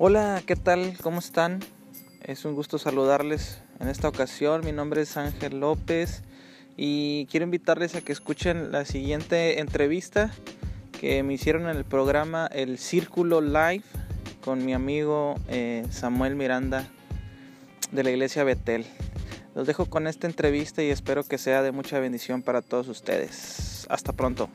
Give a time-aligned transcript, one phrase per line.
[0.00, 0.96] Hola, ¿qué tal?
[1.02, 1.58] ¿Cómo están?
[2.22, 4.64] Es un gusto saludarles en esta ocasión.
[4.64, 6.22] Mi nombre es Ángel López
[6.76, 10.30] y quiero invitarles a que escuchen la siguiente entrevista
[11.00, 13.82] que me hicieron en el programa El Círculo Live
[14.44, 16.86] con mi amigo eh, Samuel Miranda
[17.90, 18.86] de la iglesia Betel.
[19.56, 23.84] Los dejo con esta entrevista y espero que sea de mucha bendición para todos ustedes.
[23.90, 24.48] Hasta pronto.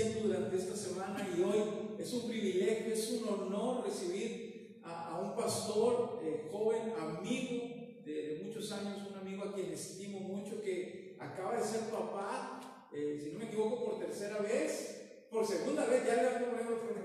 [0.00, 1.62] Diciendo durante esta semana y hoy
[1.98, 8.12] es un privilegio, es un honor recibir a, a un pastor eh, joven, amigo de,
[8.12, 13.20] de muchos años, un amigo a quien estimo mucho, que acaba de ser papá, eh,
[13.22, 16.46] si no me equivoco, por tercera vez, por segunda vez, ya le hablo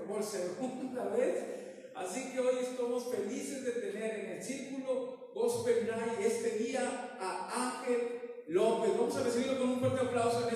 [0.08, 1.92] por segunda vez.
[1.94, 7.80] Así que hoy estamos felices de tener en el círculo Gospel Night este día a
[7.80, 8.92] Ángel López.
[8.96, 10.54] Vamos a recibirlo con un fuerte aplauso en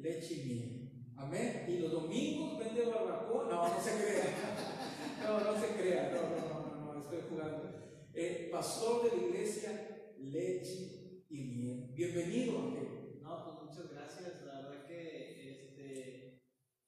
[0.00, 0.90] Leche y Miel.
[1.16, 1.66] Amén.
[1.68, 3.48] Y los domingos vende barbacoa.
[3.50, 4.56] No, no se crea.
[5.20, 6.10] No, no se crea.
[6.14, 8.08] No, no, no, no, estoy jugando.
[8.14, 11.90] Eh, pastor de la iglesia Leche y Miel.
[11.94, 13.20] Bienvenido, Ángel.
[13.20, 14.42] No, pues muchas gracias.
[14.46, 16.42] La verdad que este,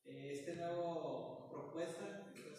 [0.05, 2.55] eh, este nuevo propuesta que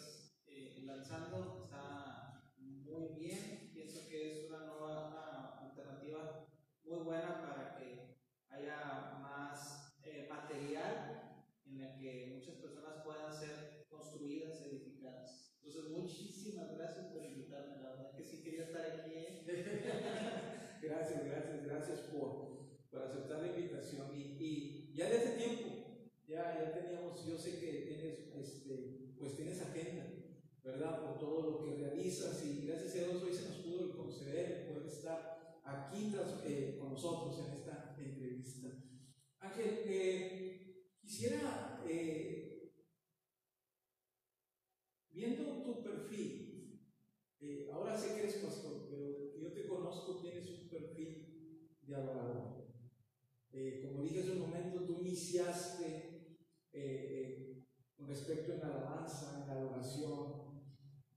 [0.46, 3.72] eh, lanzando está muy bien.
[3.74, 6.46] Pienso que es una nueva ah, alternativa
[6.84, 8.16] muy buena para que
[8.48, 15.56] haya más eh, material en el que muchas personas puedan ser construidas, edificadas.
[15.62, 17.82] Entonces, muchísimas gracias por invitarme.
[17.82, 19.12] La verdad que sí quería estar aquí.
[19.14, 19.42] ¿eh?
[20.82, 24.14] Gracias, gracias, gracias por, por aceptar la invitación.
[24.14, 26.74] Y, y ya de hace tiempo, ya,
[27.28, 30.06] yo sé que tienes, este, pues tienes agenda,
[30.62, 31.02] ¿verdad?
[31.02, 34.86] Por todo lo que realizas y gracias a Dios hoy se nos pudo conceder poder
[34.86, 36.12] estar aquí
[36.44, 38.68] eh, con nosotros en esta entrevista.
[39.40, 42.72] Ángel, eh, quisiera, eh,
[45.10, 46.80] viendo tu perfil,
[47.72, 52.64] ahora sé que eres pastor, pero yo te conozco, tienes un perfil de adorador.
[53.82, 56.14] Como dije hace un momento, tú iniciaste
[58.14, 60.34] respecto en la alabanza, en la adoración.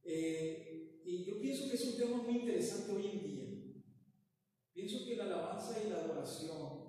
[0.04, 3.44] Eh, y yo pienso que es un tema muy interesante hoy en día.
[4.74, 6.88] Pienso que la alabanza y la adoración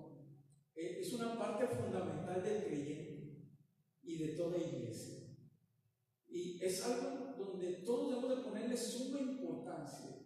[0.75, 3.51] eh, es una parte fundamental del creyente
[4.01, 5.37] y de toda iglesia.
[6.27, 10.25] Y es algo donde todos debemos de ponerle suma importancia.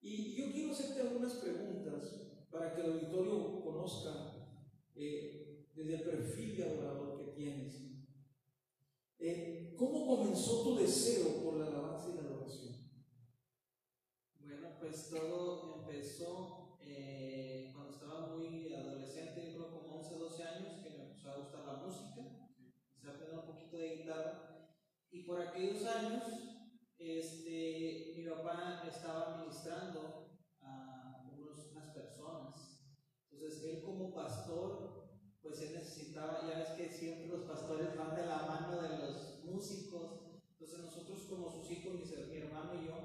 [0.00, 4.48] Y yo quiero hacerte algunas preguntas para que el auditorio conozca
[4.94, 7.95] eh, desde el perfil de adorador que tienes.
[9.18, 12.76] Eh, ¿Cómo comenzó tu deseo por la alabanza y la adoración?
[14.38, 20.78] Bueno, pues todo empezó eh, cuando estaba muy adolescente, yo creo como 11, 12 años,
[20.82, 22.20] que me empezó a gustar la música,
[22.94, 24.32] empecé a aprender un poquito de guitarra,
[25.10, 26.22] y por aquellos años,
[26.98, 30.26] este, mi papá estaba ministrando
[30.60, 32.80] a unos- unas personas,
[33.30, 34.78] entonces él como pastor,
[35.42, 38.55] pues él necesitaba, ya ves que siempre los pastores van de la mano
[42.66, 42.96] hermano y yo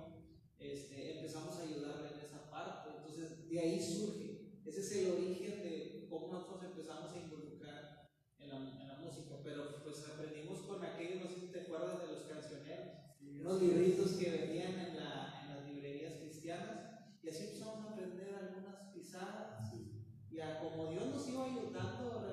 [0.60, 2.90] este, empezamos a ayudarle en esa parte.
[2.98, 4.62] Entonces, de ahí surge.
[4.66, 8.10] Ese es el origen de cómo nosotros empezamos a involucrar
[8.40, 9.36] en la, en la música.
[9.44, 13.60] Pero pues aprendimos con aquellos, no sé si te acuerdas de los cancioneros, sí, unos
[13.60, 13.66] sí.
[13.66, 16.92] libritos que vendían en, la, en, las librerías cristianas.
[17.24, 19.70] Y así empezamos a aprender algunas pisadas.
[19.70, 20.06] Sí.
[20.32, 22.32] Y a, como Dios nos iba ayudando,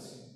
[0.00, 0.30] adoración?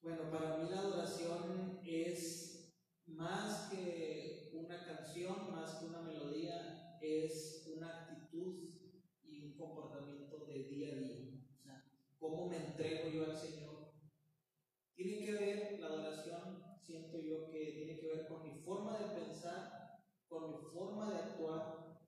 [0.00, 2.74] Bueno, para mí la adoración es
[3.06, 8.70] más que una canción, más que una melodía, es una actitud
[9.22, 11.44] y un comportamiento de día a día.
[11.58, 11.84] O sea,
[12.18, 13.92] cómo me entrego yo al Señor.
[14.94, 19.20] Tiene que ver, la adoración, siento yo que tiene que ver con mi forma de
[19.20, 22.00] pensar, con mi forma de actuar,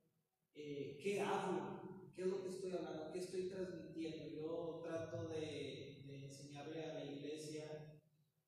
[0.54, 4.28] eh, qué hablo, qué es lo que estoy hablando, qué estoy transmitiendo.
[4.28, 8.00] Yo trato de, de enseñarle a la iglesia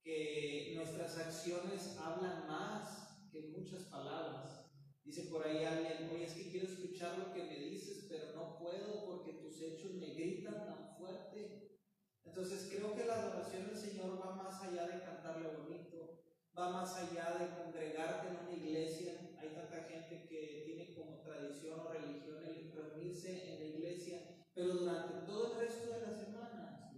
[0.02, 4.70] que nuestras acciones hablan más que muchas palabras.
[5.04, 8.58] Dice por ahí alguien, oye, es que quiero escuchar lo que me dices, pero no
[8.58, 11.78] puedo porque tus hechos me gritan tan fuerte.
[12.24, 16.24] Entonces creo que la adoración del Señor va más allá de cantarle bonito,
[16.56, 19.36] va más allá de congregarte en una iglesia.
[19.38, 24.74] Hay tanta gente que tiene como tradición o religión el reunirse en la iglesia, pero
[24.74, 26.92] durante todo el resto de la semana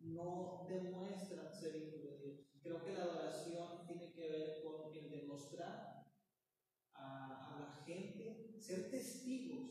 [0.00, 1.76] no demuestran ser
[8.68, 9.70] ser testigos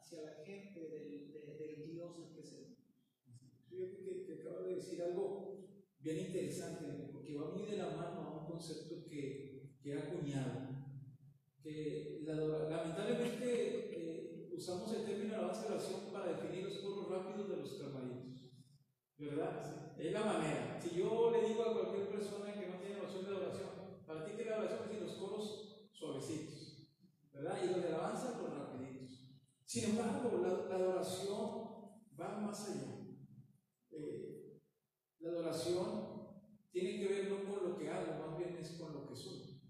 [0.00, 2.56] hacia la gente del, de- del Dios en que se
[3.68, 5.58] Fíjate que, que acabas de decir algo
[6.00, 10.68] bien interesante, porque va muy de la mano a un concepto que, que he acuñado.
[11.62, 13.44] Que la lamentablemente
[13.92, 18.52] eh, usamos el término alabanza oración para definir los coros rápidos de los carmelitos.
[19.18, 19.98] ¿Verdad?
[19.98, 20.80] Es la manera.
[20.80, 23.68] Si yo le digo a cualquier persona que no tiene noción de adoración,
[24.06, 26.65] para ti que la oración es los coros suavecitos,
[27.38, 29.28] Y los de alabanza, los rapiditos.
[29.64, 31.66] Sin embargo, la, la adoración
[32.18, 33.06] va más allá.
[33.90, 34.60] Eh,
[35.20, 36.16] la adoración
[36.72, 39.60] tiene que ver no con lo que hago, más bien es con lo que soy,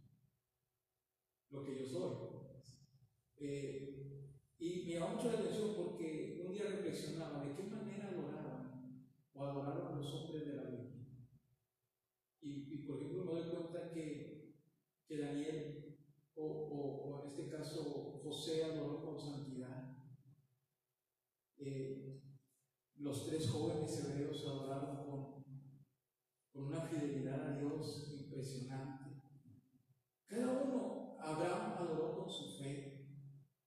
[1.51, 2.37] lo que yo soy.
[3.39, 9.07] Eh, y me llama mucho la atención porque un día reflexionaba de qué manera adoraban
[9.35, 11.07] o adoraron los hombres de la Biblia.
[12.41, 14.55] Y, y, por ejemplo, me doy cuenta que,
[15.07, 15.76] que Daniel,
[17.37, 19.95] este caso José, adoró con santidad.
[21.59, 22.23] Eh,
[22.97, 25.45] los tres jóvenes hebreos adoraron con,
[26.53, 29.21] con una fidelidad a Dios impresionante.
[30.27, 33.07] Cada uno, Abraham adoró con su fe.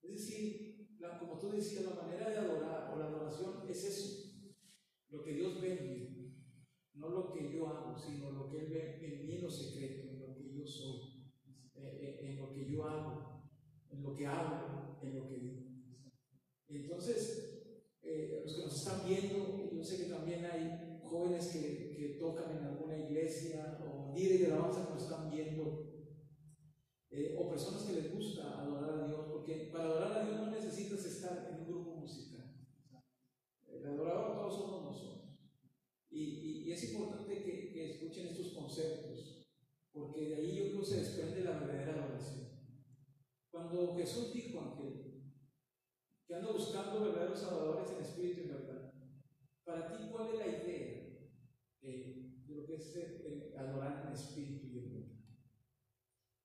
[0.02, 4.32] Es decir, la- como tú decías, la manera de adorar o la adoración es eso,
[5.10, 6.36] lo que Dios ve en mí,
[6.96, 10.10] no lo que yo hago, sino lo que Él ve en mí en lo secreto,
[10.10, 11.32] en lo que yo soy,
[11.76, 13.29] eh, eh, en lo que yo hago,
[13.92, 15.62] en lo que hago, en lo que digo.
[16.68, 22.18] Entonces, eh, los que nos están viendo, yo sé que también hay jóvenes que, que
[22.20, 25.86] tocan en alguna iglesia o líderes de alabanza que nos están viendo,
[27.10, 30.52] eh, o personas que les gusta adorar a Dios, porque para adorar a Dios no
[30.52, 32.54] necesitas estar en un grupo musical.
[33.68, 35.40] El adorador todos somos nosotros.
[36.12, 39.48] Y, y- y es importante que, que escuchen estos conceptos,
[39.92, 42.50] porque de ahí yo creo que se desprende la verdadera adoración.
[43.52, 45.24] Cuando Jesús dijo, Ángel,
[46.28, 48.94] que anda buscando verdaderos adoradores en espíritu y en verdad.
[49.64, 51.08] Para ti, ¿cuál es la idea
[51.82, 55.16] de lo que es eh, adorar en espíritu y en verdad?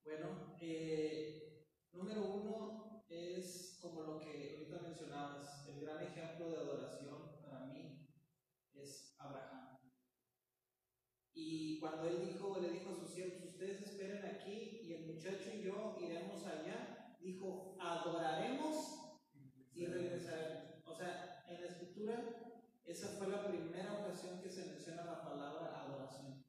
[0.04, 7.40] Bueno, eh, número uno es como lo que ahorita mencionabas, el gran ejemplo de adoración
[7.42, 8.06] para mí
[8.74, 9.78] es Abraham.
[11.32, 15.50] Y cuando él dijo, le dijo a sus siervos, ustedes esperen aquí y el muchacho
[15.52, 19.00] y yo iremos allá, dijo, adoraremos
[19.76, 20.86] y regresaremos.
[20.86, 25.82] O sea, en la escritura, esa fue la primera ocasión que se menciona la palabra
[25.82, 26.44] adoración.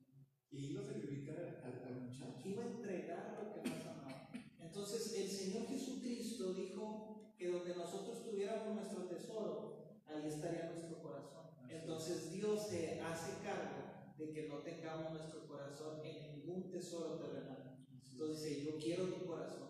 [0.51, 2.47] Y iba a sacrificar al, al- al muchacho.
[2.47, 4.29] Iba a entregar lo que más amaba.
[4.59, 11.47] Entonces, el Señor Jesucristo dijo que donde nosotros tuviéramos nuestro tesoro, ahí estaría nuestro corazón.
[11.67, 17.79] Entonces, Dios se hace cargo de que no tengamos nuestro corazón en ningún tesoro terrenal.
[18.11, 19.69] Entonces dice, yo quiero tu corazón.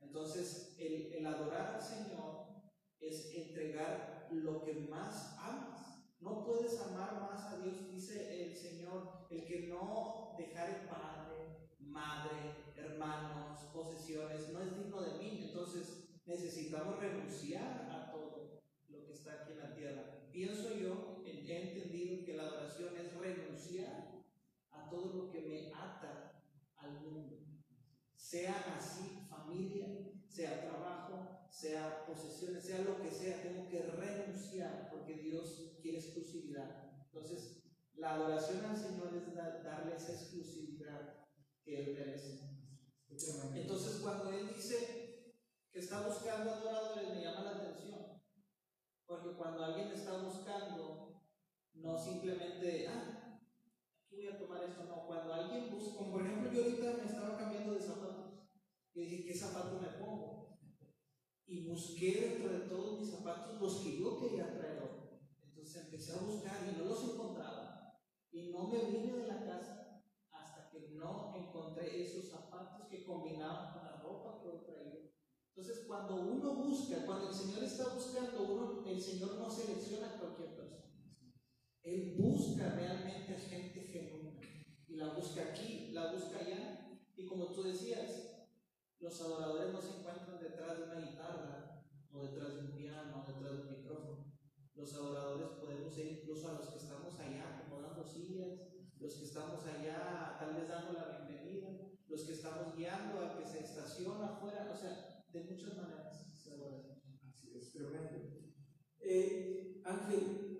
[0.00, 2.46] Entonces, el, el adorar al Señor
[2.98, 6.16] es entregar lo que más amas.
[6.20, 12.56] No puedes amar más a Dios, dice el Señor, el que no dejare padre, madre,
[12.76, 15.46] hermanos, posesiones, no es digno de mí.
[15.48, 20.28] Entonces necesitamos renunciar a todo lo que está aquí en la tierra.
[20.32, 24.24] Pienso yo, he entendido que la adoración es renunciar
[24.70, 26.29] a todo lo que me ata
[26.80, 27.38] al mundo.
[28.14, 35.14] Sea así familia, sea trabajo, sea posesiones, sea lo que sea, tengo que renunciar porque
[35.14, 36.92] Dios quiere exclusividad.
[37.06, 37.56] Entonces,
[38.00, 41.26] La adoración al Señor es darle esa exclusividad
[41.62, 42.48] que Él merece.
[43.10, 45.34] Entonces, cuando Él dice
[45.70, 48.22] que está buscando adoradores, me llama la atención.
[49.04, 51.20] Porque cuando alguien está buscando,
[51.74, 53.19] no simplemente, ah,
[54.16, 55.06] voy a tomar esto, no.
[55.06, 58.48] Cuando alguien busca, como por ejemplo, yo ahorita me estaba cambiando de zapatos.
[58.94, 60.58] Y dije, ¿qué zapato me pongo?
[61.46, 64.80] Y busqué dentro de todos mis zapatos los que yo quería traer.
[65.42, 68.00] Entonces empecé a buscar y no los encontraba.
[68.30, 73.72] Y no me vine de la casa hasta que no encontré esos zapatos que combinaban
[73.72, 75.10] con la ropa que yo traía.
[75.48, 80.18] Entonces, cuando uno busca, cuando el Señor está buscando, uno, el Señor no selecciona a
[80.18, 80.79] cualquier persona.
[81.82, 84.40] Él busca realmente gente genuina.
[84.86, 87.00] Y la busca aquí, la busca allá.
[87.16, 88.30] Y como tú decías,
[89.00, 93.32] los adoradores no se encuentran detrás de una guitarra, o detrás de un piano, o
[93.32, 94.34] detrás de un micrófono.
[94.74, 98.60] Los adoradores podemos ir incluso a los que estamos allá acomodando sillas,
[98.98, 101.68] los que estamos allá tal vez dando la bienvenida,
[102.08, 106.50] los que estamos guiando a que se estaciona afuera, o sea, de muchas maneras se
[107.56, 108.18] es, tremendo.
[109.00, 110.59] Eh, Ángel,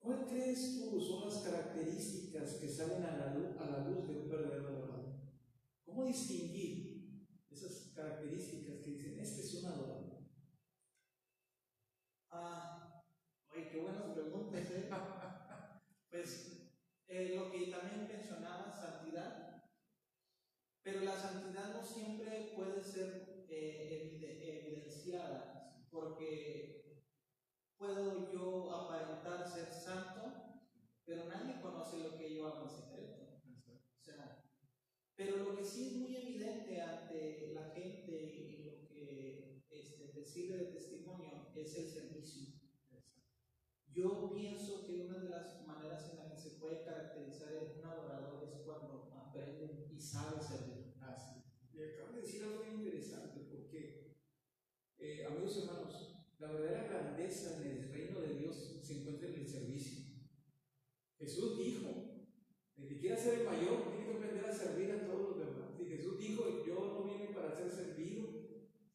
[0.00, 4.16] ¿cuál crees tú son las características que salen a la luz, a la luz de
[4.16, 5.14] un verdadero adorador?
[5.84, 10.20] ¿Cómo distinguir esas características que dicen, este es un adorador?
[12.30, 13.04] Ah,
[13.52, 14.88] oye, qué buenas preguntas, ¿eh?
[16.10, 16.70] pues
[17.08, 19.64] eh, lo que también mencionaba, santidad,
[20.82, 27.04] pero la santidad no siempre puede ser eh, evidenciada, porque
[27.76, 30.60] puedo yo aparentar ser santo,
[31.04, 31.98] pero nadie conoce
[32.58, 34.44] O sea,
[35.16, 40.58] pero lo que sí es muy evidente ante la gente y lo que este, sirve
[40.58, 42.60] de testimonio es el servicio.
[43.92, 48.44] Yo pienso que una de las maneras en las que se puede caracterizar un adorador
[48.44, 50.94] es cuando aprende y sabe servir.
[51.00, 51.42] Así.
[51.72, 54.16] Y acabo de decir algo muy interesante porque,
[54.98, 59.46] eh, amigos hermanos, la verdadera grandeza en el reino de Dios se encuentra en el
[59.46, 60.06] servicio.
[61.18, 62.09] Jesús dijo,
[63.00, 65.70] quiera ser el mayor tiene que aprender a servir a todos los demás.
[65.80, 68.28] Y Jesús dijo, yo no vine para ser servido,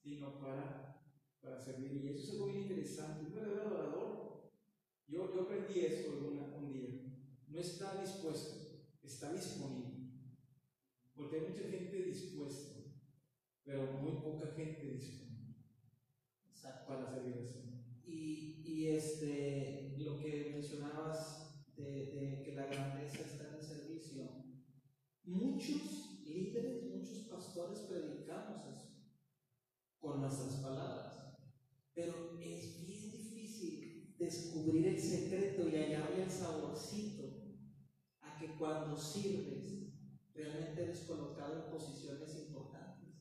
[0.04, 1.02] sino para,
[1.42, 2.04] para servir.
[2.04, 3.26] Y eso es algo muy interesante.
[3.26, 4.52] Un verdadero adorador,
[5.08, 6.12] yo, yo aprendí eso
[6.58, 7.02] un día.
[7.48, 9.96] No está dispuesto, está disponible.
[11.16, 12.82] Porque hay mucha gente dispuesta,
[13.64, 15.26] pero muy poca gente disponible
[16.88, 17.84] para servir al Señor.
[18.06, 21.46] Y, y este, lo que mencionabas
[21.76, 24.24] de, que la grandeza está en el servicio.
[25.25, 28.89] Muchos líderes, muchos pastores predicamos eso
[30.00, 31.38] con nuestras palabras,
[31.94, 37.24] pero es bien difícil descubrir el secreto y hallarle el saborcito
[38.22, 39.89] a que cuando sirves
[40.34, 43.15] realmente eres colocado en posiciones importantes.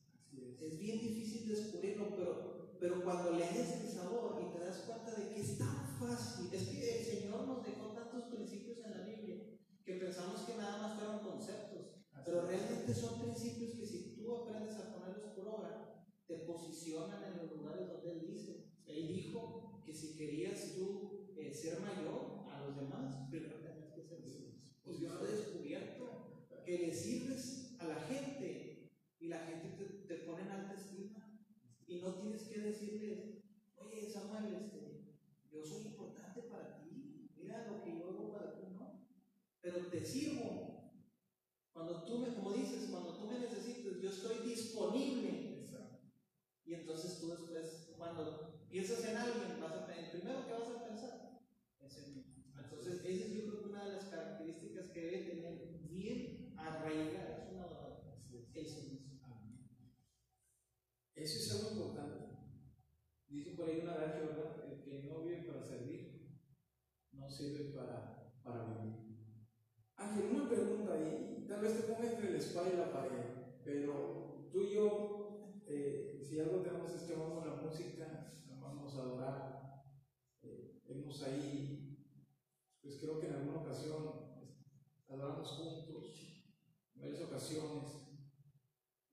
[0.61, 5.11] Es bien difícil descubrirlo, pero pero cuando le des el sabor y te das cuenta
[5.11, 9.05] de que es tan fácil, es que el Señor nos dejó tantos principios en la
[9.05, 9.37] Biblia
[9.83, 11.74] que pensamos que nada más fueron conceptos,
[12.25, 17.37] pero realmente son principios que si tú aprendes a ponerlos por obra, te posicionan en
[17.37, 18.65] los lugares donde Él dice.
[18.87, 24.01] Él dijo que si querías tú eh, ser mayor a los demás, primero tenías que
[24.01, 24.25] ser.
[24.83, 28.89] Pues yo he descubierto que le sirves a la gente
[29.19, 31.39] y la gente te, te pone en alta estima
[31.87, 33.43] y no tienes que decirles,
[33.77, 35.15] oye Samuel, este,
[35.51, 39.07] yo soy importante para ti, mira lo que yo hago para ti, no.
[39.61, 40.74] Pero te sirvo.
[41.75, 45.65] Cuando tú me, como dices, cuando tú me necesites, yo estoy disponible.
[46.63, 50.87] Y entonces tú después, cuando piensas en alguien, vas a, el primero que vas a
[50.87, 51.41] pensar
[51.81, 52.25] es en mí.
[52.57, 57.51] Entonces, esa es yo creo que una de las características que debe tener bien arraigadas
[57.51, 57.65] una
[58.55, 59.17] el servicio.
[61.13, 62.37] Eso es algo importante.
[63.27, 64.71] Dice por ahí una adagio, ¿verdad?
[64.71, 66.39] El que no vive para servir,
[67.11, 68.95] no sirve para, para vivir.
[69.97, 73.25] Ángel, una pregunta ahí, tal vez te ponga entre la espalda y la pared,
[73.63, 79.83] pero tú y yo, eh, si algo tenemos es que amamos la música, amamos adorar,
[80.43, 80.81] eh,
[81.25, 81.97] ahí,
[82.81, 84.65] pues creo que en alguna ocasión pues,
[85.07, 86.51] adoramos juntos,
[86.95, 87.83] en varias ocasiones,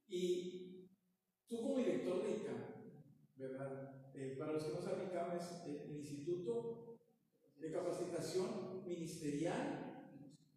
[0.08, 0.62] y
[1.52, 2.64] Tú como director de ICAM,
[3.36, 4.10] ¿verdad?
[4.14, 6.96] Eh, para los que no saben, ICAM es el Instituto
[7.58, 10.08] de Capacitación Ministerial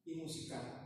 [0.06, 0.85] y Musical.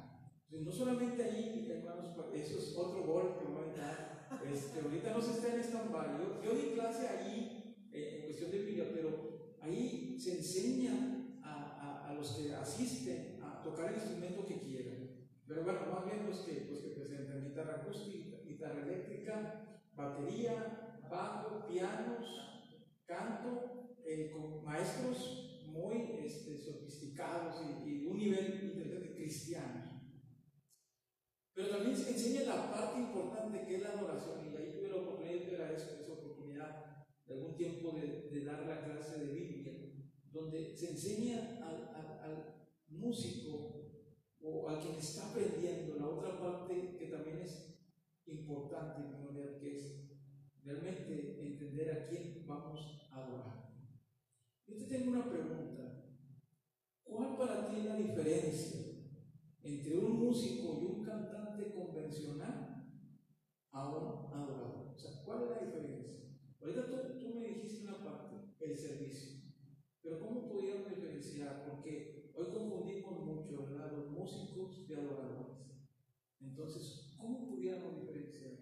[0.52, 4.30] No solamente ahí, hermanos, eso es otro gol que voy a dar.
[4.52, 6.44] Este, ahorita no se está en stand-by.
[6.44, 12.10] Yo, di clase ahí eh, en cuestión de video, pero ahí se enseña a, a,
[12.10, 15.10] a los que asisten a tocar el instrumento que quieran.
[15.48, 21.66] Pero bueno, más bien los que, los que presentan guitarra acústica, guitarra eléctrica, batería, bajo,
[21.68, 22.70] pianos,
[23.06, 29.90] canto, eh, con maestros muy este, sofisticados y, y, un nivel interesante cristiano.
[31.54, 35.02] Pero también se enseña la parte importante que es la adoración, y ahí tuve la
[35.02, 39.74] oportunidad de esa, esa oportunidad de algún tiempo de, dar la clase de Biblia,
[40.32, 43.90] donde se enseña al, al, al músico
[44.42, 47.76] o a quien está aprendiendo la otra parte que también es
[48.26, 49.10] importante,
[49.60, 50.10] que es
[50.64, 53.74] realmente entender a quién vamos a adorar.
[54.68, 56.06] Yo te tengo una pregunta.
[57.04, 58.80] ¿Cuál para ti es la diferencia
[59.64, 62.69] entre un músico y un cantante convencional
[63.72, 64.94] a un adorador?
[64.96, 66.20] O sea, ¿cuál es la diferencia?
[66.62, 69.40] Ahorita tú, tú me dijiste una parte, el servicio.
[70.02, 71.66] Pero ¿cómo pudiéramos diferenciar?
[71.70, 73.92] Porque hoy confundimos mucho ¿verdad?
[73.92, 75.58] los músicos de adoradores.
[76.42, 78.54] Entonces, ¿cómo pudiéramos diferenciar?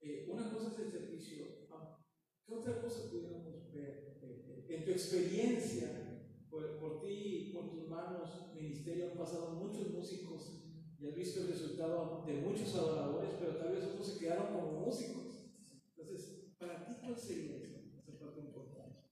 [0.00, 1.44] Eh, una cosa es el servicio.
[1.70, 1.98] Ah,
[2.46, 4.18] ¿Qué otra cosa pudiéramos ver?
[4.22, 10.65] Eh, en tu experiencia, por, por ti, por tus manos, ministerio, han pasado muchos músicos
[10.98, 14.80] y has visto el resultado de muchos adoradores, pero tal vez otros se quedaron como
[14.80, 15.44] músicos.
[15.96, 19.10] Entonces, ¿para ti cuál sería esa, parte importante?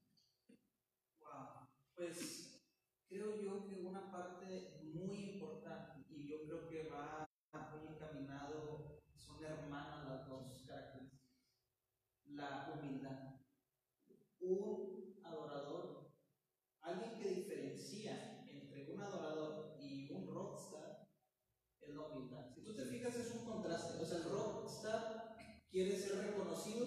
[1.21, 2.63] Wow, pues
[3.09, 9.45] creo yo que una parte muy importante, y yo creo que va muy encaminado, son
[9.45, 11.31] hermanas las dos características.
[12.27, 13.41] La humildad.
[14.41, 16.13] Un adorador,
[16.81, 21.09] alguien que diferencia entre un adorador y un rockstar,
[21.81, 22.51] es la humildad.
[22.55, 24.03] Si tú te fijas, es un contraste.
[24.03, 25.37] O sea, el rockstar
[25.75, 26.87] quiere ser reconocido,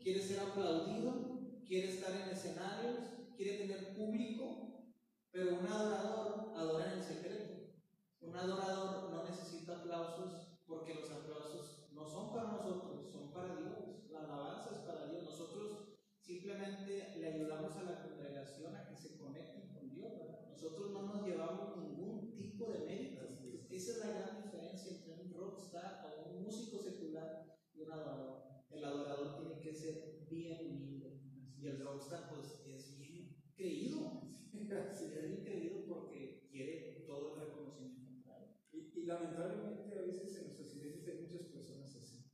[0.00, 2.94] quiere ser aplaudido, quiere estar en escenarios,
[3.36, 4.94] quiere tener público,
[5.32, 7.72] pero un adorador adora en secreto.
[8.20, 14.08] Un adorador no necesita aplausos porque los aplausos no son para nosotros, son para Dios.
[14.08, 15.24] La alabanza es para Dios.
[15.24, 20.12] Nosotros simplemente le ayudamos a la congregación a que se conecten con Dios.
[20.48, 23.30] Nosotros no nos llevamos ningún tipo de méritos.
[23.68, 27.48] Esa es la gran diferencia entre un rockstar o un músico secular
[27.78, 28.38] y un adorador.
[28.70, 31.20] El adorador tiene que ser bien humilde
[31.60, 34.22] y el rockstar pues es bien creído.
[34.52, 38.30] es bien creído porque quiere todo el reconocimiento.
[38.72, 42.30] Y, y, lamentablemente a veces en nuestras iglesias hay muchas personas así.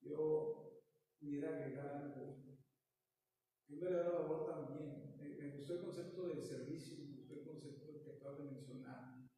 [0.00, 0.82] Yo
[1.18, 2.58] pudiera agregar algo.
[3.68, 5.16] Un verdadero labor también.
[5.18, 9.28] Me, me, gustó el concepto del servicio, me gustó el concepto que acabo de mencionar.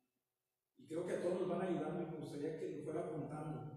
[0.76, 3.72] Y creo que a todos nos van ayudando y me gustaría que lo fuera apuntando.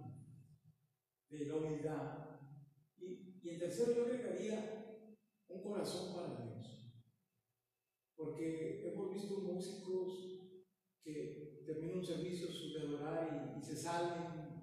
[1.30, 2.27] De la humildad.
[3.44, 5.06] Y, en tercero yo agregaría
[5.48, 6.94] un corazón para Dios.
[8.16, 10.38] Porque hemos visto músicos
[11.04, 14.58] que terminan un servicio de adorar y, se salen.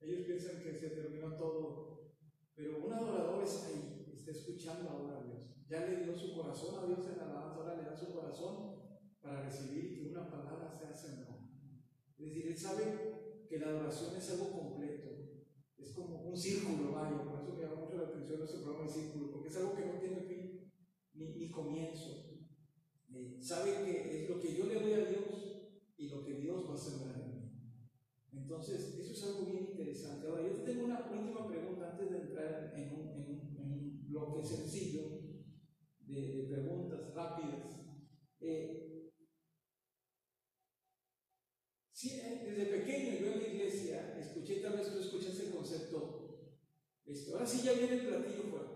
[0.00, 2.12] Ellos piensan que se terminó todo.
[2.54, 5.66] Pero un adorador está ahí, está escuchando ahora a Dios.
[5.68, 8.74] Ya le dio su corazón a Dios en la alabanza, ahora le da su corazón
[9.20, 11.48] para recibir que una palabra sea sembrada.
[12.18, 15.13] Es decir, él sabe que la adoración es algo completo.
[15.84, 17.22] Es como un círculo, vaya.
[17.22, 19.84] Por eso me llama mucho la atención ese programa de círculo, porque es algo que
[19.84, 20.72] no tiene fin
[21.12, 22.30] ni, ni comienzo.
[23.12, 26.68] Eh, sabe que es lo que yo le doy a Dios y lo que Dios
[26.68, 27.50] va a sembrar en mí.
[28.32, 30.26] Entonces, eso es algo bien interesante.
[30.26, 33.72] Ahora, yo te tengo una última pregunta antes de entrar en un, en un, en
[33.72, 35.20] un bloque sencillo
[36.00, 37.80] de, de preguntas rápidas.
[38.40, 39.12] Eh,
[41.92, 46.60] sí, desde pequeño yo en la iglesia escuché, tal vez tú escuchaste el concepto,
[47.44, 48.74] ya viene el platillo fuerte.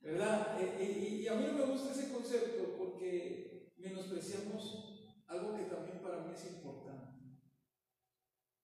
[0.00, 0.60] ¿Verdad?
[0.60, 6.00] Eh, y, y a mí no me gusta ese concepto porque menospreciamos algo que también
[6.02, 7.38] para mí es importante.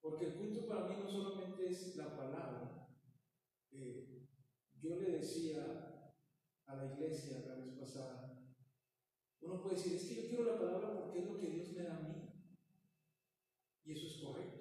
[0.00, 2.88] Porque el culto para mí no solamente es la palabra.
[3.70, 4.28] Eh,
[4.80, 6.14] yo le decía
[6.66, 8.30] a la iglesia la vez pasada,
[9.40, 11.82] uno puede decir, es que yo quiero la palabra porque es lo que Dios me
[11.82, 12.14] da a mí.
[13.84, 14.60] Y eso es correcto.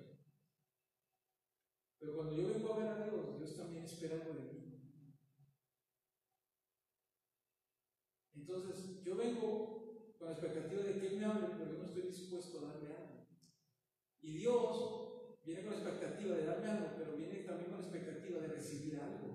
[1.99, 4.59] Pero cuando yo vengo a ver a Dios, Dios también espera algo de mí.
[8.33, 12.03] Entonces, yo vengo con la expectativa de que Él me hable, pero yo no estoy
[12.03, 13.27] dispuesto a darle algo.
[14.21, 18.39] Y Dios viene con la expectativa de darme algo, pero viene también con la expectativa
[18.39, 19.27] de recibir algo.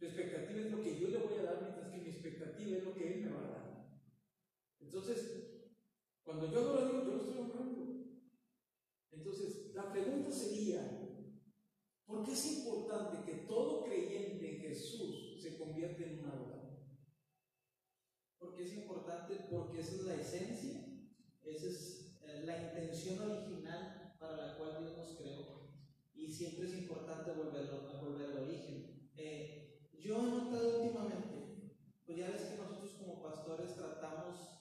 [0.00, 2.84] La expectativa es lo que yo le voy a dar, mientras que mi expectativa es
[2.84, 3.62] lo que Él me va a dar.
[4.80, 5.70] Entonces,
[6.24, 7.82] cuando yo adoro a Dios, yo lo estoy honrando.
[9.12, 10.80] Entonces, la pregunta sería,
[12.04, 16.62] ¿por qué es importante que todo creyente en Jesús se convierta en un adorador?
[18.42, 20.84] porque es importante, porque esa es la esencia,
[21.44, 25.70] esa es la intención original para la cual Dios nos creó.
[26.12, 29.10] Y siempre es importante volverlo, volver al origen.
[29.16, 34.58] Eh, yo he notado últimamente, pues ya ves que nosotros como pastores tratamos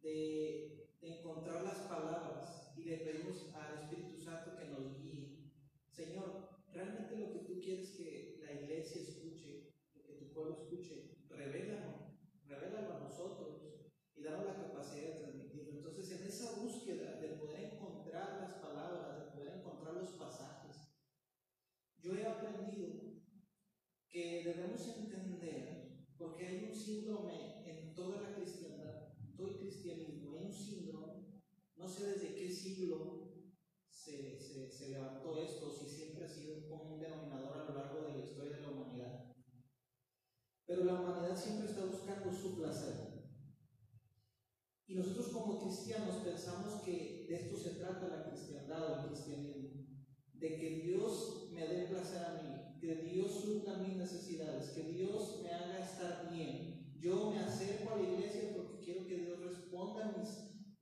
[0.00, 5.50] de, de encontrar las palabras y le pedimos al Espíritu Santo que nos guíe.
[5.90, 11.16] Señor, realmente lo que tú quieres que la iglesia escuche, lo que tu pueblo escuche,
[11.28, 12.14] revélalo,
[12.46, 15.78] revélalo a nosotros y danos la capacidad de transmitirlo.
[15.78, 20.62] Entonces, en esa búsqueda de poder encontrar las palabras, de poder encontrar los pasajes,
[22.02, 23.22] yo he aprendido
[24.08, 30.46] que debemos entender, porque hay un síndrome en toda la cristiandad, todo el cristianismo, hay
[30.46, 31.42] un síndrome,
[31.76, 33.52] no sé desde qué siglo
[33.88, 38.02] se, se, se levantó esto, si siempre ha sido un común denominador a lo largo
[38.02, 39.36] de la historia de la humanidad.
[40.66, 43.12] Pero la humanidad siempre está buscando su placer.
[44.88, 45.60] Y nosotros como
[46.02, 49.86] cristianos pensamos que de esto se trata la cristiandad o el cristianismo,
[50.34, 55.40] de que Dios me dé placer a mí, que Dios supla mis necesidades, que Dios
[55.42, 56.96] me haga estar bien.
[56.98, 60.28] Yo me acerco a la iglesia porque quiero que Dios responda a mis,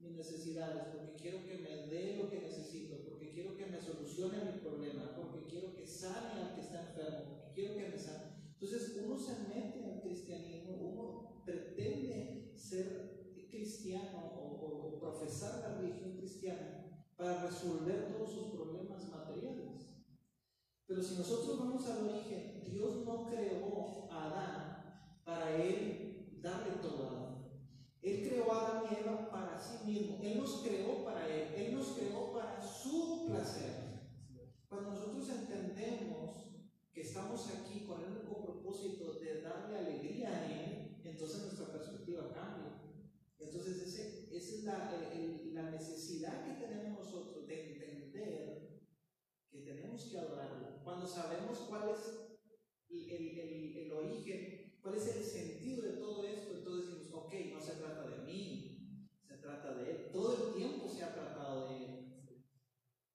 [0.01, 4.53] mis necesidades, porque quiero que me dé lo que necesito, porque quiero que me solucione
[4.53, 8.31] mi problema, porque quiero que sane al que está enfermo, porque quiero que me sane.
[8.59, 13.10] Entonces uno se mete al cristianismo, uno pretende ser
[13.61, 19.89] cristiano o, profesar la religión cristiana para resolver todos sus problemas materiales.
[20.87, 27.51] Pero si nosotros vamos al origen, Dios no creó a Adán para él darle todo.
[28.03, 30.19] Él creó a Adán y Eva para sí mismo.
[30.23, 31.55] Él nos creó para él.
[31.55, 34.11] Él nos creó para su placer.
[34.69, 36.47] Cuando nosotros entendemos
[36.93, 42.31] que estamos aquí con el único propósito de darle alegría a Él, entonces nuestra perspectiva
[42.33, 42.60] cambia.
[43.53, 48.81] Entonces, ese, esa es la, el, la, necesidad que tenemos nosotros de entender
[49.51, 50.85] que tenemos que adorarlo.
[50.85, 52.29] Cuando sabemos cuál es
[52.89, 57.61] el, el, el, origen, cuál es el sentido de todo esto, entonces decimos, ok, no
[57.61, 60.11] se trata de mí, se trata de Él.
[60.13, 62.45] Todo el tiempo se ha tratado de Él.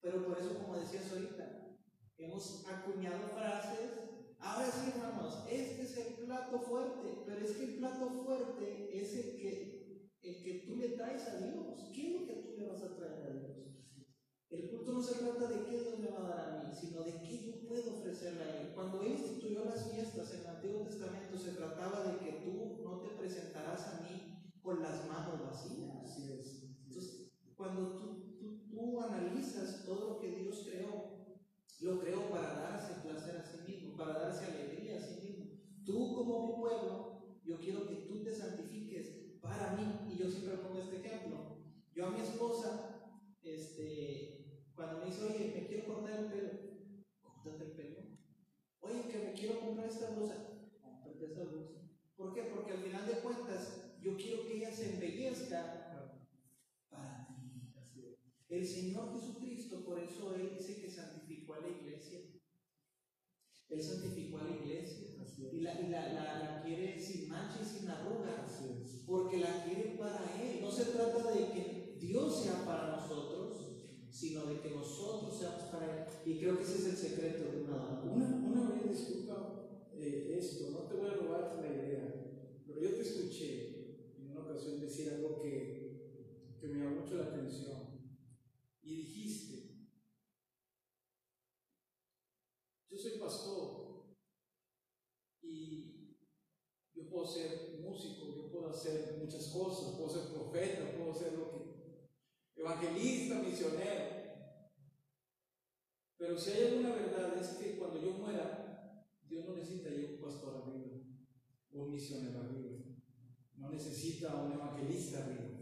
[0.02, 1.78] Pero por eso, como decías ahorita,
[2.18, 4.06] hemos acuñado frases
[4.46, 9.16] Ahora sí, hermanos, este es el plato fuerte, pero es que el plato fuerte es
[9.16, 9.75] el que
[10.26, 11.92] el que tú le traes a Dios.
[11.94, 13.66] ¿Qué es lo que tú le vas a traer a Dios?
[14.50, 17.04] El culto no se trata de qué Dios me va a dar a mí, sino
[17.04, 18.72] de qué yo puedo ofrecerle a Él.
[18.74, 23.02] Cuando Él instituyó las fiestas en el Antiguo Testamento, se trataba de que tú no
[23.02, 25.92] te presentarás a mí con las manos vacías.
[26.04, 26.64] Así es.
[26.88, 31.16] Entonces, cuando tú, tú, tú analizas todo lo que Dios creó,
[31.82, 35.46] lo creó para darse placer a sí mismo, para darse alegría a sí mismo.
[35.86, 39.15] Tú como mi pueblo, yo quiero que tú te santifiques
[39.46, 40.12] para mí.
[40.12, 41.58] Y yo siempre pongo este ejemplo.
[41.96, 46.50] Yo a mi esposa, este, cuando me dice, oye, me quiero cortar el pelo,
[47.22, 48.00] córtate el pelo.
[48.82, 50.36] Oye, que me quiero comprar esta blusa,
[50.82, 51.74] cómprate esa blusa.
[52.18, 52.44] ¿Por qué?
[52.44, 56.12] Porque al final de cuentas, yo quiero que ella se embellezca
[56.90, 57.34] para ti.
[58.50, 62.20] El Señor Jesucristo, por eso Él dice que santificó a la iglesia.
[63.70, 65.06] Él santificó a la iglesia
[65.38, 68.62] y, la, y la, la, la, quiere sin mancha y sin arrugas,
[69.06, 70.60] porque la quiere para Él.
[70.62, 73.36] No se trata de que Dios sea para nosotros,
[74.10, 76.06] sino de que nosotros seamos para Él.
[76.26, 79.56] Y creo que ese es el secreto de una Una, una vez, disculpa
[79.94, 84.42] eh, esto, no te voy a robar la idea, pero yo te escuché en una
[84.42, 87.86] ocasión decir algo que, que me llamó mucho la atención.
[88.84, 89.88] Y dijiste,
[92.90, 94.16] yo soy pastor
[95.42, 96.18] y
[96.94, 101.52] yo puedo ser músico, yo puedo hacer muchas cosas, puedo ser profeta, puedo ser lo
[102.56, 104.16] que evangelista, misionero.
[106.18, 110.22] Pero si hay alguna verdad es que cuando yo muera, Dios no necesita yo un
[110.22, 111.02] pastor arriba,
[111.72, 112.78] un misionero arriba,
[113.58, 115.60] no necesita un evangelista arriba.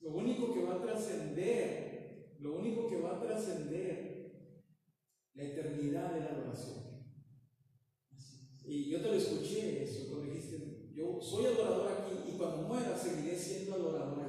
[0.00, 4.54] Lo único que va a trascender, lo único que va a trascender
[5.34, 6.88] la eternidad de la adoración.
[8.64, 12.96] Y yo te lo escuché eso, cuando dijiste, yo soy adorador aquí y cuando muera
[12.96, 14.27] seguiré siendo adorador.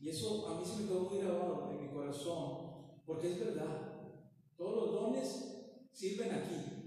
[0.00, 4.12] Y eso a mí se me quedó muy grabado en mi corazón, porque es verdad.
[4.56, 5.48] Todos los dones
[5.92, 6.78] sirven aquí,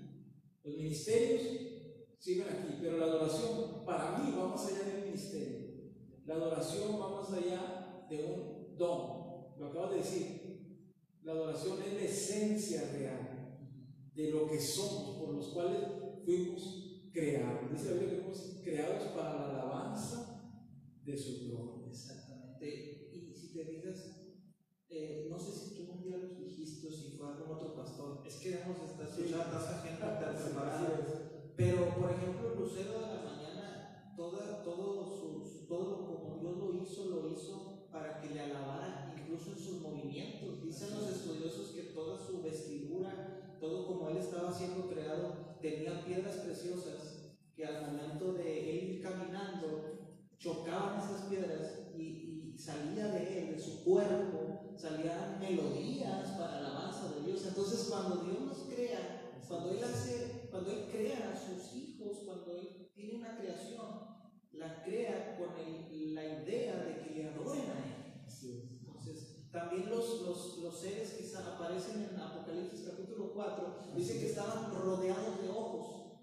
[0.63, 1.41] los ministerios
[2.19, 5.62] sirven aquí, pero la adoración para mí va más allá del ministerio.
[6.26, 9.58] La adoración va más allá de un don.
[9.58, 10.41] Lo acabo de decir.
[11.24, 13.58] La adoración es la esencia real
[14.15, 15.82] de lo que somos, por los cuales
[16.26, 17.71] fuimos creados.
[17.71, 20.52] Dice la Biblia fuimos creados para la alabanza
[21.04, 21.88] de su gloria.
[21.89, 23.10] Exactamente.
[23.13, 24.38] Y si te fijas,
[24.89, 26.34] eh, no sé si tú un día los
[27.27, 30.89] algún otro pastor, es que hemos estado escuchando a tanta gente tan preparada.
[31.55, 36.73] Pero, por ejemplo, el lucero de la mañana, toda, todo, sus, todo como Dios lo
[36.81, 40.63] hizo, lo hizo para que le alabara, incluso en sus movimientos.
[40.63, 46.38] Dicen los estudiosos que toda su vestidura, todo como él estaba siendo creado, tenía piedras
[46.38, 50.01] preciosas que al momento de él ir caminando,
[50.38, 57.27] chocaban esas piedras y, salía de él, de su cuerpo, salían melodías para alabanza de
[57.27, 57.45] Dios.
[57.45, 62.57] Entonces cuando Dios nos crea, cuando Él hace, cuando Él crea a sus hijos, cuando
[62.57, 64.09] Él tiene una creación,
[64.53, 65.49] la crea con
[66.15, 68.25] la idea de que le adoren a Él.
[68.79, 74.73] Entonces, también los, los, los seres que aparecen en Apocalipsis capítulo 4, dice que estaban
[74.73, 76.21] rodeados de ojos.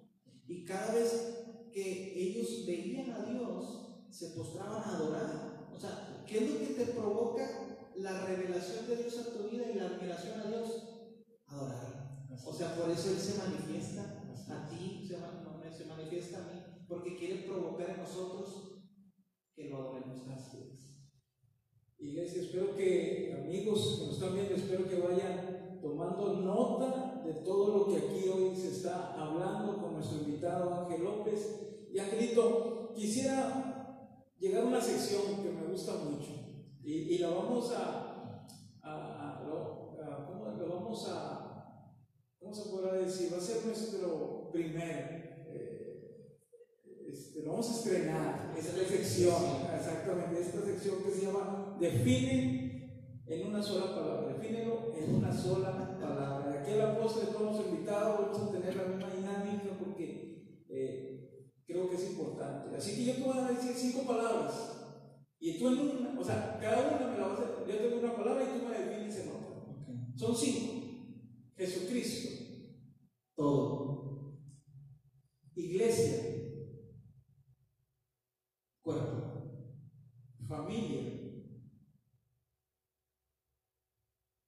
[0.49, 5.69] Y cada vez que ellos veían a Dios, se postraban a adorar.
[5.73, 9.71] O sea, ¿Qué es lo que te provoca la revelación de Dios a tu vida
[9.71, 10.83] y la admiración a Dios?
[11.47, 12.27] Adorar.
[12.45, 17.43] O sea, por eso Él se manifiesta a ti, se, manifiesta a mí, porque quiere
[17.43, 18.81] provocar en nosotros
[19.55, 20.19] que lo adoremos.
[22.01, 27.77] Iglesia, espero que, amigos que nos están viendo, espero que vayan tomando nota de todo
[27.77, 31.89] lo que aquí hoy se está hablando con nuestro invitado Ángel López.
[31.93, 36.38] Y Angelito, quisiera llegar a una sección que me gusta mucho
[36.89, 38.47] y, la vamos a,
[38.83, 39.43] a,
[40.27, 41.85] ¿cómo lo vamos a,
[42.41, 43.31] ¿cómo se podrá decir?
[43.33, 46.39] Va a ser nuestro primer, eh,
[47.07, 49.43] este, lo vamos a estrenar, esta sección,
[49.77, 55.99] exactamente, esta sección que se llama Define en una sola palabra, defínelo en una sola
[56.01, 56.63] palabra.
[56.63, 61.53] Aquí el apóstol de todos los invitados, vamos a tener la misma dinámica porque eh,
[61.67, 62.75] creo que es importante.
[62.75, 64.78] Así que yo te voy a decir cinco palabras.
[65.41, 67.67] Y tú en una, o sea, cada una me la vas a.
[67.67, 70.17] Yo tengo una palabra y tú me defines en otra.
[70.17, 70.75] Son cinco.
[71.57, 72.45] Jesucristo.
[73.35, 74.39] Todo.
[75.55, 76.25] Iglesia.
[78.83, 79.73] Cuerpo.
[80.49, 81.03] Familia.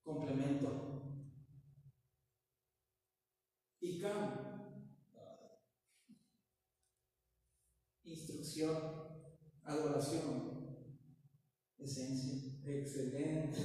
[0.03, 1.03] Complemento.
[3.81, 4.51] Y campo.
[8.11, 9.00] instrucción,
[11.91, 13.59] Excelente.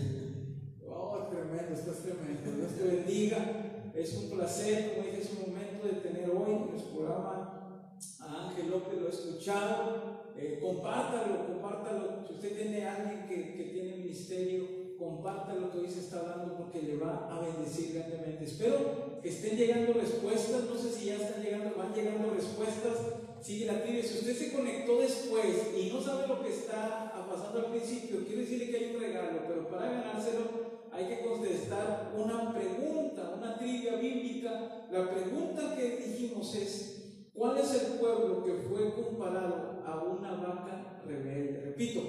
[0.89, 2.51] Oh, tremendo, estás tremendo.
[2.57, 3.91] Dios te bendiga.
[3.93, 8.49] Es un placer, como dije hace un momento, de tener hoy en nuestro programa a
[8.49, 10.33] Ángel López, lo he escuchado.
[10.37, 12.25] Eh, compártalo, compártalo.
[12.27, 16.57] Si usted tiene alguien que, que tiene ministerio, comparta lo que hoy se está hablando
[16.57, 18.43] porque le va a bendecir grandemente.
[18.43, 20.63] Espero que estén llegando respuestas.
[20.63, 22.97] No sé si ya están llegando, van llegando respuestas
[23.45, 23.85] sigue la.
[23.85, 25.45] Si usted se conectó después
[25.77, 29.39] y no sabe lo que está pasando al principio, quiero decirle que hay un regalo,
[29.45, 30.43] pero para ganárselo
[30.91, 34.87] hay que contestar una pregunta, una trivia bíblica.
[34.89, 41.01] La pregunta que dijimos es, ¿cuál es el pueblo que fue comparado a una vaca
[41.05, 41.61] rebelde?
[41.65, 42.01] Repito,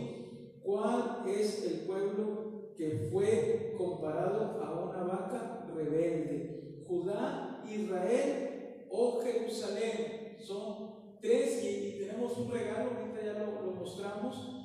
[0.63, 6.85] ¿cuál es el pueblo que fue comparado a una vaca rebelde?
[6.87, 10.37] Judá, Israel o Jerusalén.
[10.39, 14.57] Son tres y, tenemos un regalo, ahorita ya lo, mostramos,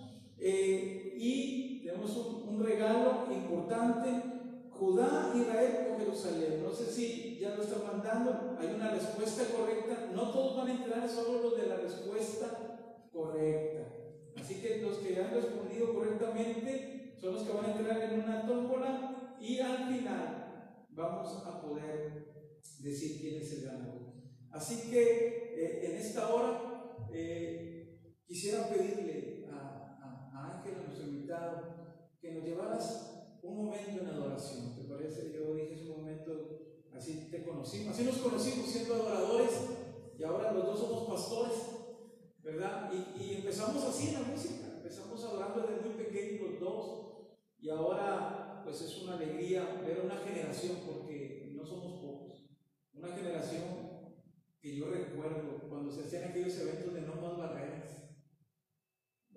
[0.43, 4.09] eh, y tenemos un, regalo importante,
[4.69, 6.63] Judá, Israel o Jerusalén.
[6.63, 10.73] No sé si ya lo están mandando, hay una respuesta correcta, no todos van a
[10.73, 13.87] entrar, solo los de la respuesta correcta.
[14.39, 18.45] Así que los que han respondido correctamente son los que van a entrar en una
[18.45, 22.25] tómbola y al final vamos a poder
[22.79, 24.13] decir quién es el ganador.
[24.51, 29.30] Así que eh, en esta hora eh, quisiera pedirle
[30.41, 31.61] a, Ángel, a nuestro invitado,
[32.19, 34.75] que nos llevaras un momento en adoración.
[34.75, 35.31] ¿Te parece?
[35.33, 36.31] Yo dije ese momento,
[36.93, 39.51] así te conocimos, así nos conocimos siendo adoradores
[40.17, 41.53] y ahora los dos somos pastores,
[42.43, 42.91] ¿verdad?
[42.91, 47.01] Y, y empezamos así en la música, empezamos adorando desde muy pequeños los dos
[47.59, 52.45] y ahora pues es una alegría ver una generación porque no somos pocos,
[52.93, 53.91] una generación
[54.61, 58.00] que yo recuerdo cuando se hacían aquellos eventos de no más barreras,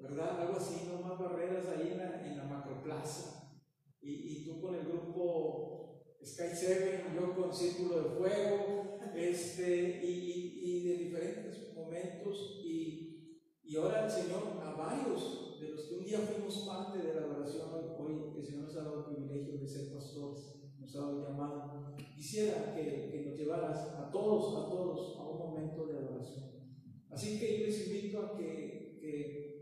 [0.05, 0.41] ¿verdad?
[0.41, 3.59] Algo así, no más barreras ahí en la, en la macroplaza.
[4.01, 10.61] Y, y, tú con el grupo Sky Seven, yo con Círculo de Fuego, este, y,
[10.63, 12.61] y, de diferentes momentos.
[12.63, 17.15] Y, y ahora el Señor, a varios de los que un día fuimos parte de
[17.15, 21.01] la adoración, hoy el Señor nos ha dado el privilegio de ser pastores nos ha
[21.01, 21.95] dado llamado.
[22.15, 26.45] Quisiera que, que, nos llevaras a todos, a todos, a un momento de adoración.
[27.11, 29.54] Así que yo les invito a que, que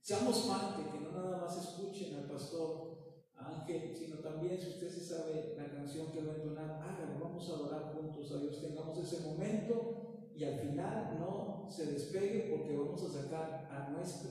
[0.00, 2.90] seamos parte, que no nada más escuchen al pastor
[3.36, 7.48] Ángel, sino también si usted se sabe la canción que va a entonar, hágalo, vamos
[7.48, 12.76] a adorar juntos a Dios, tengamos ese momento y al final no se despegue porque
[12.76, 14.30] vamos a sacar a nuestro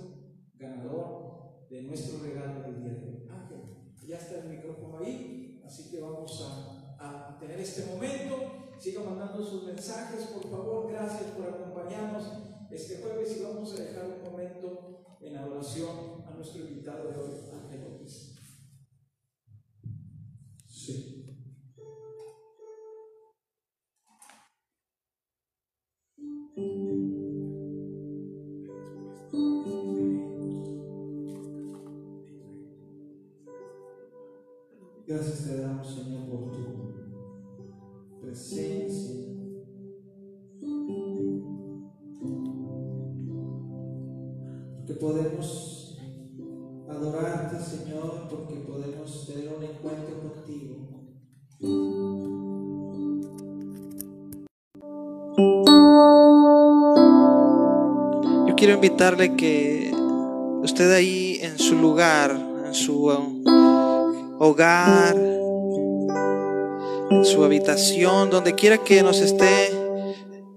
[0.56, 3.28] ganador de nuestro regalo del día de hoy.
[3.30, 3.62] Ángel,
[4.08, 8.36] ya está el micrófono ahí, así que vamos a, a tener este momento.
[8.80, 10.90] Siga mandando sus mensajes, por favor.
[10.90, 12.24] Gracias por acompañarnos
[12.72, 14.89] este jueves y vamos a dejar un momento
[15.22, 17.32] en adoración a nuestro invitado de hoy,
[58.80, 59.94] invitarle que
[60.64, 62.32] usted ahí en su lugar,
[62.66, 63.12] en su
[64.40, 65.18] hogar,
[67.12, 69.70] en su habitación, donde quiera que nos esté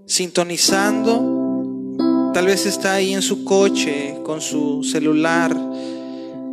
[0.07, 5.53] sintonizando, tal vez está ahí en su coche con su celular,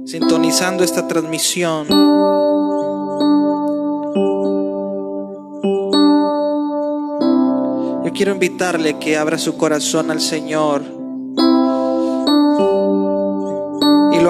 [0.05, 1.87] sintonizando esta transmisión.
[8.03, 10.97] Yo quiero invitarle que abra su corazón al Señor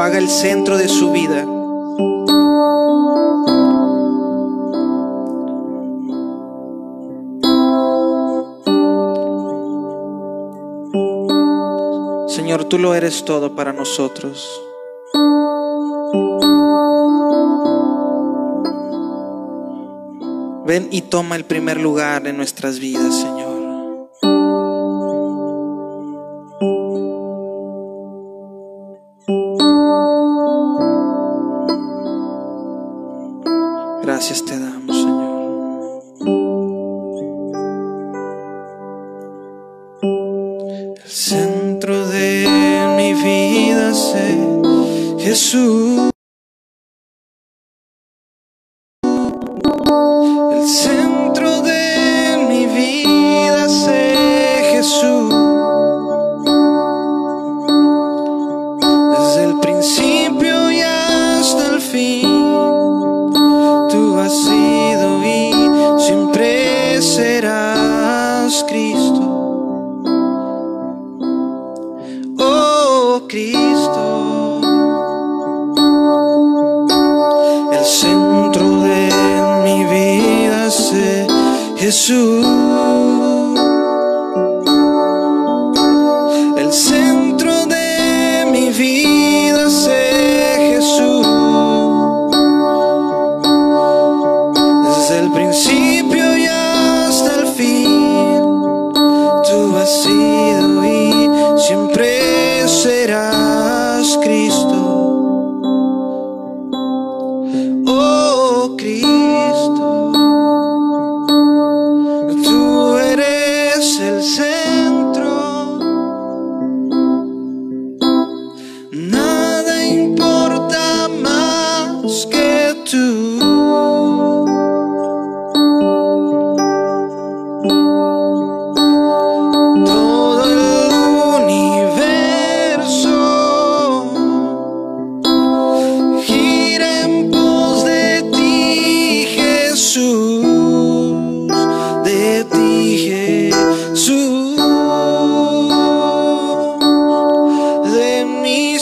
[0.01, 1.45] haga el centro de su vida.
[12.27, 14.47] Señor, tú lo eres todo para nosotros.
[20.65, 23.38] Ven y toma el primer lugar en nuestras vidas, Señor.
[82.09, 82.68] Jesús.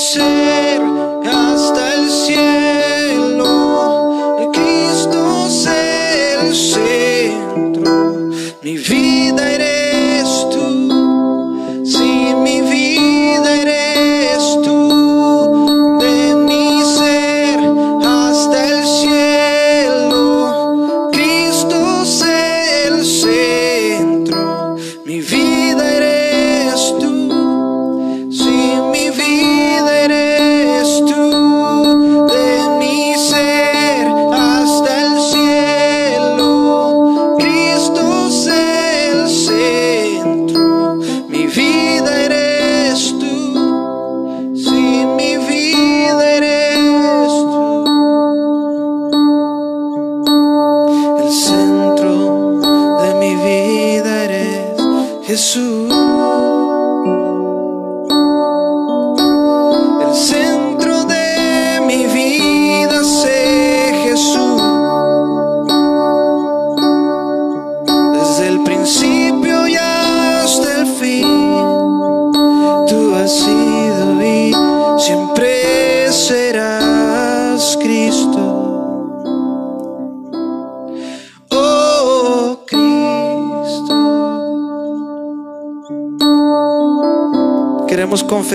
[0.08, 0.57] say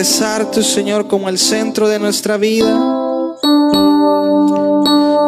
[0.05, 2.77] Señor, como el centro de nuestra vida.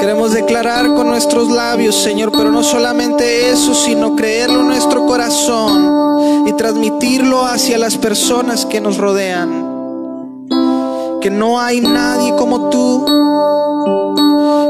[0.00, 6.48] Queremos declarar con nuestros labios, Señor, pero no solamente eso, sino creerlo en nuestro corazón
[6.48, 10.48] y transmitirlo hacia las personas que nos rodean.
[11.20, 13.04] Que no hay nadie como tú.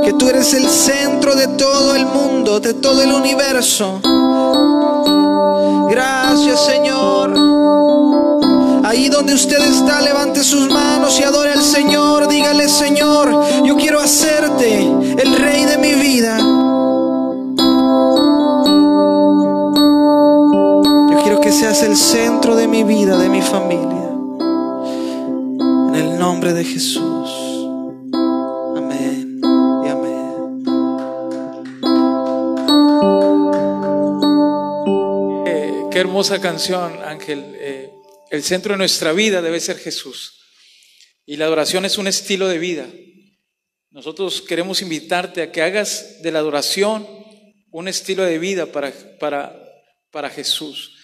[0.05, 4.01] Que tú eres el centro de todo el mundo, de todo el universo.
[5.89, 7.54] Gracias, Señor.
[8.95, 12.29] Ahí donde usted está, levante sus manos y adore al Señor.
[12.29, 13.29] Dígale, Señor,
[13.65, 16.39] yo quiero hacerte el rey de mi vida.
[21.11, 24.11] Yo quiero que seas el centro de mi vida, de mi familia.
[25.89, 27.33] En el nombre de Jesús.
[35.47, 37.57] Eh, qué hermosa canción, Ángel.
[38.35, 40.41] El centro de nuestra vida debe ser Jesús.
[41.24, 42.89] Y la adoración es un estilo de vida.
[43.91, 47.07] Nosotros queremos invitarte a que hagas de la adoración
[47.70, 49.57] un estilo de vida para, para,
[50.11, 50.97] para Jesús.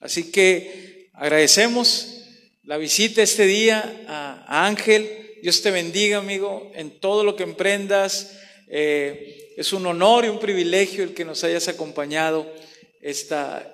[0.00, 2.24] Así que agradecemos
[2.64, 5.38] la visita este día a, Ángel.
[5.40, 8.36] Dios te bendiga, amigo, en todo lo que emprendas.
[8.66, 12.52] Eh, es un honor y un privilegio el que nos hayas acompañado
[13.00, 13.72] esta,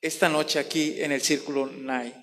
[0.00, 2.19] esta noche aquí en el Círculo Night.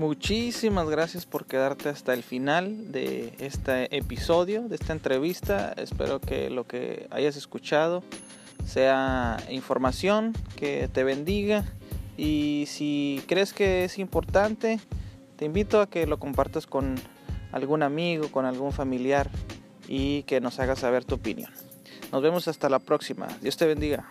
[0.00, 5.74] Muchísimas gracias por quedarte hasta el final de este episodio, de esta entrevista.
[5.76, 8.02] Espero que lo que hayas escuchado
[8.64, 11.66] sea información que te bendiga
[12.16, 14.80] y si crees que es importante,
[15.36, 16.94] te invito a que lo compartas con
[17.52, 19.30] algún amigo, con algún familiar
[19.86, 21.52] y que nos hagas saber tu opinión.
[22.10, 23.28] Nos vemos hasta la próxima.
[23.42, 24.10] Dios te bendiga.